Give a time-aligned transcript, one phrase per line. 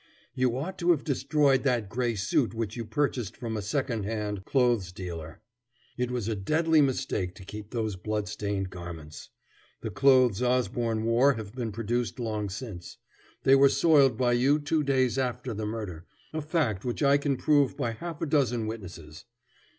[0.33, 4.45] "You ought to have destroyed that gray suit which you purchased from a second hand
[4.45, 5.41] clothes dealer.
[5.95, 9.29] It was a deadly mistake to keep those blood stained garments.
[9.81, 12.97] The clothes Osborne wore have been produced long since.
[13.43, 17.37] They were soiled by you two days after the murder, a fact which I can
[17.37, 19.25] prove by half a dozen witnesses.